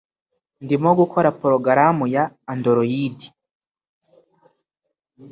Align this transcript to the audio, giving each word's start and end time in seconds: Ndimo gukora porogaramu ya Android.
Ndimo 0.63 0.89
gukora 0.99 1.29
porogaramu 1.39 2.05
ya 2.15 2.23
Android. 2.53 3.19